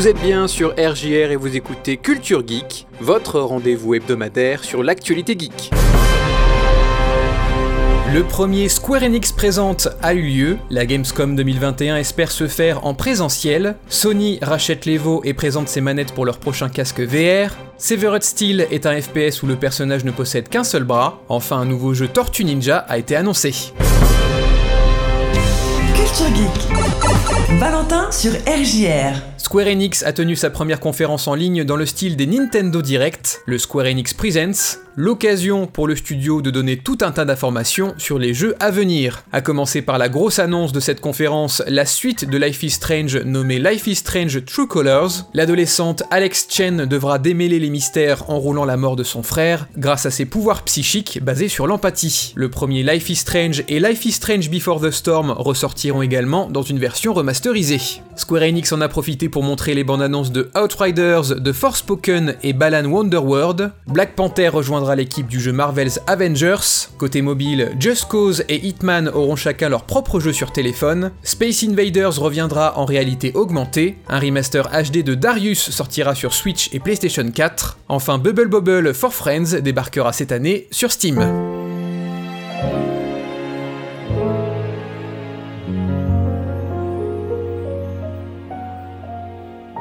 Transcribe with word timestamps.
Vous 0.00 0.08
êtes 0.08 0.22
bien 0.22 0.48
sur 0.48 0.70
RJR 0.78 1.30
et 1.30 1.36
vous 1.36 1.54
écoutez 1.56 1.98
Culture 1.98 2.42
Geek, 2.46 2.86
votre 3.00 3.38
rendez-vous 3.38 3.92
hebdomadaire 3.92 4.64
sur 4.64 4.82
l'actualité 4.82 5.36
geek. 5.38 5.70
Le 8.10 8.22
premier 8.22 8.70
Square 8.70 9.02
Enix 9.02 9.30
présente 9.30 9.88
a 10.00 10.14
eu 10.14 10.22
lieu, 10.22 10.58
la 10.70 10.86
Gamescom 10.86 11.36
2021 11.36 11.98
espère 11.98 12.30
se 12.30 12.48
faire 12.48 12.86
en 12.86 12.94
présentiel, 12.94 13.76
Sony 13.90 14.38
rachète 14.40 14.86
l'Evo 14.86 15.20
et 15.22 15.34
présente 15.34 15.68
ses 15.68 15.82
manettes 15.82 16.12
pour 16.12 16.24
leur 16.24 16.38
prochain 16.38 16.70
casque 16.70 17.00
VR, 17.00 17.54
Severed 17.76 18.22
Steel 18.22 18.66
est 18.70 18.86
un 18.86 18.98
FPS 18.98 19.42
où 19.42 19.46
le 19.46 19.56
personnage 19.56 20.06
ne 20.06 20.12
possède 20.12 20.48
qu'un 20.48 20.64
seul 20.64 20.84
bras, 20.84 21.20
enfin 21.28 21.58
un 21.58 21.66
nouveau 21.66 21.92
jeu 21.92 22.08
Tortue 22.08 22.46
Ninja 22.46 22.78
a 22.78 22.96
été 22.96 23.16
annoncé. 23.16 23.52
Culture 25.94 26.34
Geek. 26.34 27.58
Valentin 27.58 28.10
sur 28.10 28.32
RJR. 28.32 29.20
Square 29.50 29.66
Enix 29.66 30.04
a 30.04 30.12
tenu 30.12 30.36
sa 30.36 30.48
première 30.48 30.78
conférence 30.78 31.26
en 31.26 31.34
ligne 31.34 31.64
dans 31.64 31.74
le 31.74 31.84
style 31.84 32.14
des 32.14 32.28
Nintendo 32.28 32.82
Direct, 32.82 33.42
le 33.46 33.58
Square 33.58 33.86
Enix 33.86 34.14
Presents, 34.14 34.78
l'occasion 34.94 35.66
pour 35.66 35.88
le 35.88 35.96
studio 35.96 36.40
de 36.40 36.50
donner 36.50 36.76
tout 36.76 36.98
un 37.00 37.10
tas 37.10 37.24
d'informations 37.24 37.94
sur 37.98 38.20
les 38.20 38.32
jeux 38.32 38.54
à 38.60 38.70
venir. 38.70 39.24
A 39.32 39.40
commencer 39.40 39.82
par 39.82 39.98
la 39.98 40.08
grosse 40.08 40.38
annonce 40.38 40.70
de 40.70 40.78
cette 40.78 41.00
conférence, 41.00 41.64
la 41.66 41.84
suite 41.84 42.30
de 42.30 42.38
Life 42.38 42.62
is 42.62 42.70
Strange 42.70 43.16
nommée 43.16 43.58
Life 43.58 43.88
is 43.88 43.96
Strange 43.96 44.44
True 44.44 44.68
Colors. 44.68 45.28
L'adolescente 45.34 46.04
Alex 46.12 46.46
Chen 46.48 46.86
devra 46.86 47.18
démêler 47.18 47.58
les 47.58 47.70
mystères 47.70 48.30
en 48.30 48.38
roulant 48.38 48.64
la 48.64 48.76
mort 48.76 48.94
de 48.94 49.02
son 49.02 49.24
frère 49.24 49.66
grâce 49.76 50.06
à 50.06 50.12
ses 50.12 50.26
pouvoirs 50.26 50.62
psychiques 50.62 51.18
basés 51.24 51.48
sur 51.48 51.66
l'empathie. 51.66 52.34
Le 52.36 52.50
premier 52.50 52.84
Life 52.84 53.10
is 53.10 53.16
Strange 53.16 53.64
et 53.66 53.80
Life 53.80 54.04
is 54.04 54.12
Strange 54.12 54.48
Before 54.48 54.80
the 54.80 54.92
Storm 54.92 55.30
ressortiront 55.30 56.02
également 56.02 56.48
dans 56.48 56.62
une 56.62 56.78
version 56.78 57.14
remasterisée. 57.14 57.80
Square 58.14 58.42
Enix 58.42 58.70
en 58.72 58.80
a 58.80 58.88
profité 58.88 59.28
pour 59.28 59.39
montrer 59.42 59.74
les 59.74 59.84
bandes 59.84 60.02
annonces 60.02 60.32
de 60.32 60.50
Outriders, 60.60 61.36
de 61.40 61.52
Forspoken 61.52 62.34
et 62.42 62.52
Balan 62.52 62.90
Wonderworld. 62.90 63.72
Black 63.86 64.14
Panther 64.14 64.48
rejoindra 64.48 64.96
l'équipe 64.96 65.26
du 65.26 65.40
jeu 65.40 65.52
Marvel's 65.52 66.00
Avengers. 66.06 66.88
Côté 66.98 67.22
mobile, 67.22 67.72
Just 67.78 68.06
Cause 68.06 68.44
et 68.48 68.66
Hitman 68.66 69.08
auront 69.08 69.36
chacun 69.36 69.68
leur 69.68 69.84
propre 69.84 70.20
jeu 70.20 70.32
sur 70.32 70.52
téléphone. 70.52 71.12
Space 71.22 71.62
Invaders 71.62 72.18
reviendra 72.18 72.78
en 72.78 72.84
réalité 72.84 73.32
augmentée. 73.34 73.96
Un 74.08 74.18
remaster 74.18 74.68
HD 74.68 75.02
de 75.02 75.14
Darius 75.14 75.70
sortira 75.70 76.14
sur 76.14 76.34
Switch 76.34 76.68
et 76.72 76.80
PlayStation 76.80 77.30
4. 77.30 77.78
Enfin, 77.88 78.18
Bubble 78.18 78.48
Bobble 78.48 78.94
for 78.94 79.14
Friends 79.14 79.60
débarquera 79.62 80.12
cette 80.12 80.32
année 80.32 80.66
sur 80.70 80.92
Steam. 80.92 81.20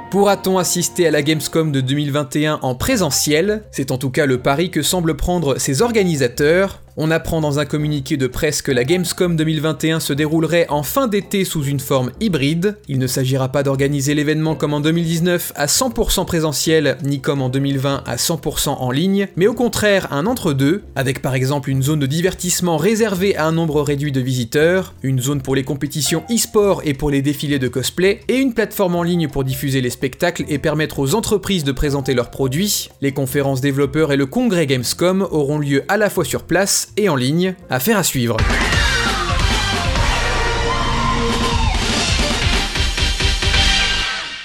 Pourra-t-on 0.10 0.58
assister 0.58 1.06
à 1.06 1.12
la 1.12 1.22
Gamescom 1.22 1.72
de 1.72 1.82
2021 1.82 2.62
en 2.64 2.74
présentiel? 2.74 3.62
C'est 3.70 3.92
en 3.92 4.00
tout 4.00 4.10
cas 4.10 4.26
le 4.26 4.40
pari 4.40 4.72
que 4.72 4.82
semblent 4.82 5.16
prendre 5.16 5.60
ses 5.60 5.84
organisateurs. 5.84 6.82
On 7.02 7.12
apprend 7.12 7.40
dans 7.40 7.60
un 7.60 7.66
communiqué 7.66 8.18
de 8.18 8.28
presse 8.28 8.62
que 8.62 8.74
la 8.74 8.84
Gamescom 8.84 9.38
2021 9.38 10.02
se 10.02 10.12
déroulerait 10.12 10.66
en 10.68 10.84
fin 10.84 11.08
d'été 11.08 11.46
sous 11.46 11.64
une 11.64 11.80
forme 11.80 12.12
hybride. 12.20 12.76
Il 12.90 13.00
ne 13.00 13.08
s'agira 13.08 13.48
pas 13.48 13.64
d'organiser 13.64 14.14
l'événement 14.14 14.54
comme 14.54 14.74
en 14.74 14.82
2019 14.82 15.54
à 15.56 15.68
100% 15.68 16.26
présentiel, 16.26 16.98
ni 17.04 17.22
comme 17.22 17.42
en 17.42 17.48
2020 17.48 18.04
à 18.06 18.16
100% 18.18 18.72
en 18.72 18.92
ligne, 18.92 19.30
mais 19.38 19.48
au 19.48 19.54
contraire 19.54 20.12
un 20.12 20.26
entre-deux, 20.26 20.84
avec 20.98 21.22
par 21.22 21.36
exemple 21.36 21.70
une 21.70 21.82
zone 21.82 22.02
de 22.02 22.06
divertissement 22.06 22.76
réservée 22.76 23.34
à 23.38 23.46
un 23.46 23.54
nombre 23.54 23.82
réduit 23.82 24.12
de 24.12 24.20
visiteurs, 24.20 24.94
une 25.02 25.22
zone 25.22 25.42
pour 25.42 25.56
les 25.56 25.64
compétitions 25.64 26.26
e-sport 26.30 26.82
et 26.84 26.94
pour 26.94 27.12
les 27.12 27.22
défilés 27.22 27.60
de 27.60 27.70
cosplay, 27.70 28.20
et 28.28 28.36
une 28.36 28.54
plateforme 28.54 28.96
en 28.96 29.04
ligne 29.04 29.30
pour 29.30 29.46
diffuser 29.46 29.80
les 29.80 29.90
spectacles 29.90 30.44
et 30.50 30.58
permettre 30.58 31.00
aux 31.00 31.16
entreprises 31.16 31.64
de 31.64 31.72
présenter 31.72 32.14
leurs 32.14 32.30
produits. 32.30 32.90
Les 33.00 33.14
conférences 33.14 33.62
développeurs 33.62 34.12
et 34.12 34.18
le 34.18 34.26
congrès 34.26 34.68
Gamescom 34.68 35.26
auront 35.32 35.60
lieu 35.60 35.86
à 35.88 35.96
la 35.96 36.10
fois 36.10 36.26
sur 36.26 36.44
place 36.44 36.89
et 36.98 37.10
en 37.10 37.16
ligne. 37.16 37.56
Affaire 37.70 37.98
à 37.98 38.04
suivre. 38.04 38.38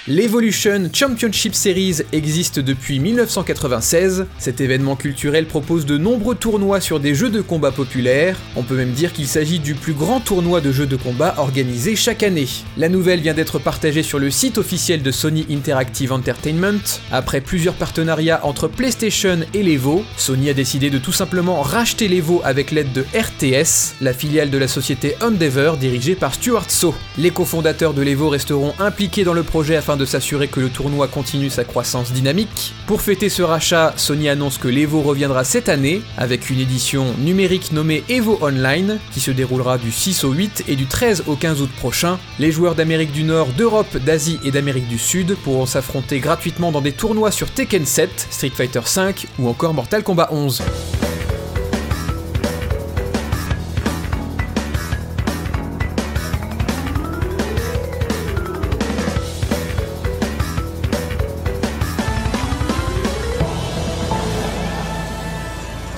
L'Evolution 0.06 0.90
Championship 0.92 1.54
Series 1.54 2.02
existe 2.12 2.60
depuis 2.60 2.98
1996. 3.00 4.26
Cet 4.36 4.60
événement 4.60 4.96
culturel 4.96 5.46
propose 5.46 5.86
de 5.86 5.96
nombreux 5.96 6.34
tournois 6.34 6.82
sur 6.82 7.00
des 7.00 7.14
jeux 7.14 7.30
de 7.30 7.40
combat 7.40 7.72
populaires. 7.72 8.36
On 8.54 8.64
peut 8.64 8.76
même 8.76 8.92
dire 8.92 9.14
qu'il 9.14 9.26
s'agit 9.26 9.60
du 9.60 9.74
plus 9.74 9.94
grand 9.94 10.20
tournoi 10.20 10.60
de 10.60 10.72
jeux 10.72 10.86
de 10.86 10.96
combat 10.96 11.36
organisé 11.38 11.96
chaque 11.96 12.22
année. 12.22 12.48
La 12.76 12.90
nouvelle 12.90 13.20
vient 13.20 13.32
d'être 13.32 13.58
partagée 13.58 14.02
sur 14.02 14.18
le 14.18 14.30
site 14.30 14.58
officiel 14.58 15.02
de 15.02 15.10
Sony 15.10 15.46
Interactive 15.50 16.12
Entertainment. 16.12 17.00
Après 17.10 17.40
plusieurs 17.40 17.72
partenariats 17.72 18.44
entre 18.44 18.68
PlayStation 18.68 19.38
et 19.54 19.62
l'Evo, 19.62 20.04
Sony 20.18 20.50
a 20.50 20.54
décidé 20.54 20.90
de 20.90 20.98
tout 20.98 21.12
simplement 21.12 21.62
racheter 21.62 22.08
l'Evo 22.08 22.42
avec 22.44 22.72
l'aide 22.72 22.92
de 22.92 23.06
RTS, 23.18 23.94
la 24.02 24.12
filiale 24.12 24.50
de 24.50 24.58
la 24.58 24.68
société 24.68 25.14
Endeavor 25.22 25.78
dirigée 25.78 26.14
par 26.14 26.34
Stuart 26.34 26.70
So. 26.70 26.94
Les 27.16 27.30
cofondateurs 27.30 27.94
de 27.94 28.02
l'Evo 28.02 28.28
resteront 28.28 28.74
impliqués 28.78 29.24
dans 29.24 29.32
le 29.32 29.44
projet 29.44 29.76
afin 29.76 29.93
de 29.96 30.04
s'assurer 30.04 30.48
que 30.48 30.60
le 30.60 30.68
tournoi 30.68 31.08
continue 31.08 31.50
sa 31.50 31.64
croissance 31.64 32.12
dynamique. 32.12 32.74
Pour 32.86 33.00
fêter 33.00 33.28
ce 33.28 33.42
rachat, 33.42 33.94
Sony 33.96 34.28
annonce 34.28 34.58
que 34.58 34.68
l'Evo 34.68 35.02
reviendra 35.02 35.44
cette 35.44 35.68
année 35.68 36.02
avec 36.16 36.50
une 36.50 36.60
édition 36.60 37.14
numérique 37.18 37.72
nommée 37.72 38.04
Evo 38.08 38.38
Online 38.42 38.98
qui 39.12 39.20
se 39.20 39.30
déroulera 39.30 39.78
du 39.78 39.92
6 39.92 40.24
au 40.24 40.32
8 40.32 40.64
et 40.68 40.76
du 40.76 40.86
13 40.86 41.24
au 41.26 41.36
15 41.36 41.62
août 41.62 41.70
prochain. 41.76 42.18
Les 42.38 42.52
joueurs 42.52 42.74
d'Amérique 42.74 43.12
du 43.12 43.24
Nord, 43.24 43.48
d'Europe, 43.56 43.96
d'Asie 43.98 44.40
et 44.44 44.50
d'Amérique 44.50 44.88
du 44.88 44.98
Sud 44.98 45.36
pourront 45.44 45.66
s'affronter 45.66 46.20
gratuitement 46.20 46.72
dans 46.72 46.80
des 46.80 46.92
tournois 46.92 47.30
sur 47.30 47.50
Tekken 47.50 47.84
7, 47.84 48.28
Street 48.30 48.52
Fighter 48.54 48.82
5 48.84 49.26
ou 49.38 49.48
encore 49.48 49.74
Mortal 49.74 50.02
Kombat 50.02 50.28
11. 50.30 50.62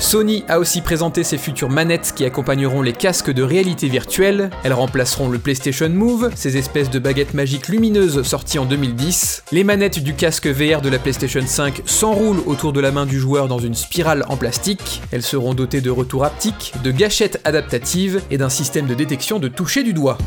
Sony 0.07 0.45
a 0.47 0.61
aussi 0.61 0.83
présenté 0.83 1.25
ses 1.25 1.37
futures 1.37 1.69
manettes 1.69 2.13
qui 2.15 2.25
accompagneront 2.25 2.81
les 2.81 2.93
casques 2.93 3.33
de 3.33 3.43
réalité 3.43 3.89
virtuelle. 3.89 4.51
Elles 4.63 4.73
remplaceront 4.73 5.29
le 5.29 5.41
PlayStation 5.41 5.89
Move, 5.89 6.31
ces 6.37 6.57
espèces 6.57 6.91
de 6.91 7.01
baguettes 7.01 7.35
magiques 7.35 7.67
lumineuses 7.67 8.23
sorties 8.23 8.61
en 8.61 8.67
2010. 8.67 9.43
Les 9.51 9.65
manettes 9.65 9.99
du 9.99 10.15
casque 10.15 10.47
VR 10.47 10.81
de 10.81 10.91
la 10.91 11.01
PlayStation 11.01 11.45
5 11.45 11.83
s'enroulent 11.87 12.45
autour 12.47 12.73
de 12.73 12.79
la 12.79 12.93
main 12.93 13.05
du 13.05 13.19
joueur 13.19 13.49
dans 13.49 13.59
une 13.59 13.75
spirale 13.75 14.25
en 14.29 14.37
plastique. 14.37 15.03
Elles 15.11 15.25
seront 15.25 15.55
dotées 15.55 15.81
de 15.81 15.91
retours 15.91 16.25
haptiques, 16.25 16.75
de 16.85 16.93
gâchettes 16.93 17.41
adaptatives 17.43 18.23
et 18.31 18.39
d'un 18.39 18.49
système 18.49 18.87
de 18.87 18.95
détection 18.95 19.41
de 19.41 19.49
toucher 19.49 19.83
du 19.83 19.93
doigt. 19.93 20.19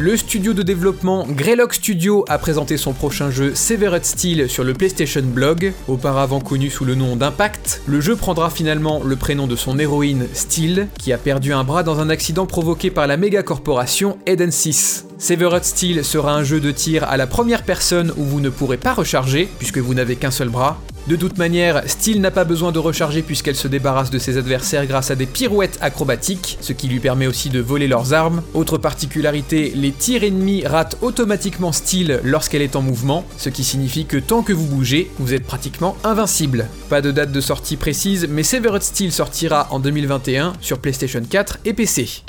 Le 0.00 0.16
studio 0.16 0.52
de 0.52 0.62
développement 0.62 1.26
Greylock 1.28 1.74
Studio 1.74 2.24
a 2.28 2.38
présenté 2.38 2.76
son 2.76 2.92
prochain 2.92 3.32
jeu 3.32 3.56
Severed 3.56 4.04
Steel 4.04 4.48
sur 4.48 4.62
le 4.62 4.72
PlayStation 4.72 5.22
Blog, 5.24 5.72
auparavant 5.88 6.38
connu 6.38 6.70
sous 6.70 6.84
le 6.84 6.94
nom 6.94 7.16
d'Impact. 7.16 7.82
Le 7.88 8.00
jeu 8.00 8.14
prendra 8.14 8.48
finalement 8.48 9.02
le 9.02 9.16
prénom 9.16 9.48
de 9.48 9.56
son 9.56 9.76
héroïne 9.76 10.28
Steel, 10.34 10.86
qui 11.00 11.12
a 11.12 11.18
perdu 11.18 11.52
un 11.52 11.64
bras 11.64 11.82
dans 11.82 11.98
un 11.98 12.10
accident 12.10 12.46
provoqué 12.46 12.92
par 12.92 13.08
la 13.08 13.16
méga 13.16 13.42
corporation 13.42 14.18
Eden 14.24 14.52
6. 14.52 15.07
Severed 15.20 15.64
Steel 15.64 16.04
sera 16.04 16.32
un 16.32 16.44
jeu 16.44 16.60
de 16.60 16.70
tir 16.70 17.02
à 17.02 17.16
la 17.16 17.26
première 17.26 17.64
personne 17.64 18.12
où 18.16 18.24
vous 18.24 18.40
ne 18.40 18.50
pourrez 18.50 18.76
pas 18.76 18.94
recharger, 18.94 19.48
puisque 19.58 19.78
vous 19.78 19.92
n'avez 19.92 20.14
qu'un 20.14 20.30
seul 20.30 20.48
bras. 20.48 20.80
De 21.08 21.16
toute 21.16 21.38
manière, 21.38 21.82
Steel 21.86 22.20
n'a 22.20 22.30
pas 22.30 22.44
besoin 22.44 22.70
de 22.70 22.78
recharger 22.78 23.22
puisqu'elle 23.22 23.56
se 23.56 23.66
débarrasse 23.66 24.10
de 24.10 24.18
ses 24.18 24.36
adversaires 24.36 24.86
grâce 24.86 25.10
à 25.10 25.16
des 25.16 25.26
pirouettes 25.26 25.78
acrobatiques, 25.80 26.56
ce 26.60 26.72
qui 26.72 26.86
lui 26.86 27.00
permet 27.00 27.26
aussi 27.26 27.48
de 27.48 27.58
voler 27.60 27.88
leurs 27.88 28.12
armes. 28.12 28.42
Autre 28.54 28.78
particularité, 28.78 29.72
les 29.74 29.90
tirs 29.90 30.22
ennemis 30.22 30.64
ratent 30.64 30.98
automatiquement 31.00 31.72
Steel 31.72 32.20
lorsqu'elle 32.22 32.62
est 32.62 32.76
en 32.76 32.82
mouvement, 32.82 33.24
ce 33.38 33.48
qui 33.48 33.64
signifie 33.64 34.04
que 34.04 34.18
tant 34.18 34.42
que 34.42 34.52
vous 34.52 34.66
bougez, 34.66 35.10
vous 35.18 35.34
êtes 35.34 35.46
pratiquement 35.46 35.96
invincible. 36.04 36.68
Pas 36.90 37.00
de 37.00 37.10
date 37.10 37.32
de 37.32 37.40
sortie 37.40 37.76
précise, 37.76 38.28
mais 38.30 38.44
Severed 38.44 38.82
Steel 38.82 39.10
sortira 39.10 39.66
en 39.72 39.80
2021 39.80 40.52
sur 40.60 40.78
PlayStation 40.78 41.22
4 41.28 41.58
et 41.64 41.72
PC. 41.72 42.22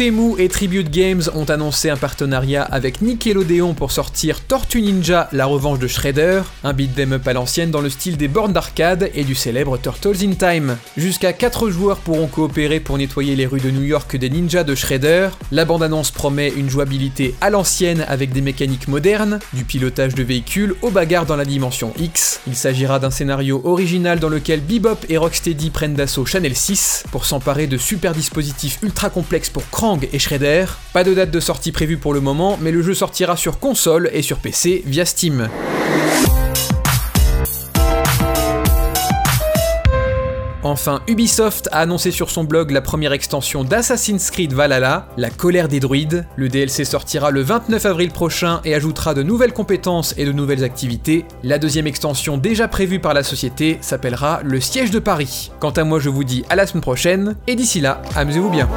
Dotemu 0.00 0.38
et 0.38 0.48
Tribute 0.48 0.90
Games 0.90 1.24
ont 1.34 1.44
annoncé 1.44 1.90
un 1.90 1.96
partenariat 1.98 2.62
avec 2.62 3.02
Nickelodeon 3.02 3.74
pour 3.74 3.92
sortir 3.92 4.40
Tortue 4.40 4.80
Ninja, 4.80 5.28
la 5.30 5.44
revanche 5.44 5.78
de 5.78 5.86
Shredder, 5.86 6.40
un 6.64 6.72
beat'em 6.72 7.12
up 7.12 7.28
à 7.28 7.34
l'ancienne 7.34 7.70
dans 7.70 7.82
le 7.82 7.90
style 7.90 8.16
des 8.16 8.26
bornes 8.26 8.54
d'arcade 8.54 9.10
et 9.14 9.24
du 9.24 9.34
célèbre 9.34 9.76
Turtles 9.76 10.24
in 10.24 10.32
Time. 10.32 10.78
Jusqu'à 10.96 11.34
4 11.34 11.68
joueurs 11.68 11.98
pourront 11.98 12.28
coopérer 12.28 12.80
pour 12.80 12.96
nettoyer 12.96 13.36
les 13.36 13.44
rues 13.44 13.60
de 13.60 13.70
New 13.70 13.82
York 13.82 14.16
des 14.16 14.30
ninjas 14.30 14.64
de 14.64 14.74
Shredder. 14.74 15.28
La 15.52 15.66
bande-annonce 15.66 16.12
promet 16.12 16.48
une 16.48 16.70
jouabilité 16.70 17.34
à 17.42 17.50
l'ancienne 17.50 18.06
avec 18.08 18.32
des 18.32 18.40
mécaniques 18.40 18.88
modernes, 18.88 19.38
du 19.52 19.64
pilotage 19.64 20.14
de 20.14 20.22
véhicules 20.22 20.76
aux 20.80 20.90
bagarres 20.90 21.26
dans 21.26 21.36
la 21.36 21.44
dimension 21.44 21.92
X. 21.98 22.40
Il 22.46 22.56
s'agira 22.56 23.00
d'un 23.00 23.10
scénario 23.10 23.60
original 23.64 24.18
dans 24.18 24.30
lequel 24.30 24.60
Bebop 24.60 25.04
et 25.10 25.18
Rocksteady 25.18 25.68
prennent 25.68 25.92
d'assaut 25.92 26.24
Channel 26.24 26.56
6 26.56 27.04
pour 27.12 27.26
s'emparer 27.26 27.66
de 27.66 27.76
super 27.76 28.14
dispositifs 28.14 28.78
ultra 28.82 29.10
complexes 29.10 29.50
pour 29.50 29.68
Et 30.12 30.18
Shredder. 30.18 30.66
Pas 30.92 31.02
de 31.02 31.14
date 31.14 31.30
de 31.30 31.40
sortie 31.40 31.72
prévue 31.72 31.96
pour 31.96 32.14
le 32.14 32.20
moment, 32.20 32.58
mais 32.60 32.70
le 32.70 32.82
jeu 32.82 32.94
sortira 32.94 33.36
sur 33.36 33.58
console 33.58 34.08
et 34.12 34.22
sur 34.22 34.38
PC 34.38 34.82
via 34.86 35.04
Steam. 35.04 35.48
Enfin, 40.62 41.00
Ubisoft 41.08 41.68
a 41.72 41.80
annoncé 41.80 42.10
sur 42.10 42.30
son 42.30 42.44
blog 42.44 42.70
la 42.70 42.82
première 42.82 43.12
extension 43.12 43.64
d'Assassin's 43.64 44.30
Creed 44.30 44.52
Valhalla, 44.52 45.08
La 45.16 45.30
colère 45.30 45.68
des 45.68 45.80
druides. 45.80 46.26
Le 46.36 46.48
DLC 46.48 46.84
sortira 46.84 47.30
le 47.30 47.40
29 47.40 47.86
avril 47.86 48.10
prochain 48.10 48.60
et 48.64 48.74
ajoutera 48.74 49.14
de 49.14 49.22
nouvelles 49.22 49.54
compétences 49.54 50.14
et 50.18 50.24
de 50.24 50.32
nouvelles 50.32 50.62
activités. 50.62 51.24
La 51.42 51.58
deuxième 51.58 51.86
extension 51.86 52.36
déjà 52.36 52.68
prévue 52.68 53.00
par 53.00 53.14
la 53.14 53.24
société 53.24 53.78
s'appellera 53.80 54.40
Le 54.44 54.60
siège 54.60 54.90
de 54.90 54.98
Paris. 54.98 55.50
Quant 55.58 55.70
à 55.70 55.82
moi, 55.82 55.98
je 55.98 56.10
vous 56.10 56.24
dis 56.24 56.44
à 56.50 56.56
la 56.56 56.66
semaine 56.66 56.82
prochaine 56.82 57.36
et 57.46 57.56
d'ici 57.56 57.80
là, 57.80 58.02
amusez-vous 58.14 58.50
bien. 58.50 58.68